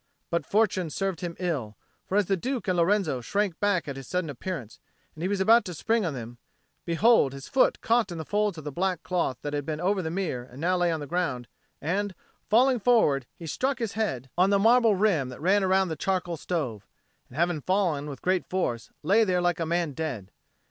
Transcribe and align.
But 0.31 0.47
fortune 0.47 0.89
served 0.89 1.21
him 1.21 1.35
ill; 1.37 1.77
for 2.07 2.17
as 2.17 2.25
the 2.25 2.35
Duke 2.35 2.67
and 2.67 2.75
Lorenzo 2.75 3.21
shrank 3.21 3.59
back 3.59 3.87
at 3.87 3.97
his 3.97 4.07
sudden 4.07 4.31
appearance, 4.31 4.79
and 5.13 5.21
he 5.21 5.27
was 5.27 5.39
about 5.39 5.63
to 5.65 5.75
spring 5.75 6.07
on 6.07 6.15
them, 6.15 6.39
behold, 6.85 7.33
his 7.33 7.47
foot 7.47 7.81
caught 7.81 8.11
in 8.11 8.17
the 8.17 8.25
folds 8.25 8.57
of 8.57 8.63
the 8.63 8.71
black 8.71 9.03
cloth 9.03 9.37
that 9.43 9.53
had 9.53 9.63
been 9.63 9.79
over 9.79 10.01
the 10.01 10.09
mirror 10.09 10.43
and 10.43 10.59
now 10.59 10.75
lay 10.75 10.91
on 10.91 11.01
the 11.01 11.05
ground, 11.05 11.47
and, 11.79 12.15
falling 12.49 12.79
forward, 12.79 13.27
he 13.37 13.45
struck 13.45 13.77
his 13.77 13.93
head 13.93 14.31
on 14.39 14.49
the 14.49 14.57
marble 14.57 14.95
rim 14.95 15.29
that 15.29 15.39
ran 15.39 15.63
round 15.63 15.91
the 15.91 15.95
charcoal 15.95 16.35
stove, 16.35 16.87
and, 17.29 17.37
having 17.37 17.61
fallen 17.61 18.09
with 18.09 18.23
great 18.23 18.49
force, 18.49 18.89
lay 19.03 19.23
there 19.23 19.39
like 19.39 19.59
a 19.59 19.67
man 19.67 19.91
dead. 19.91 20.31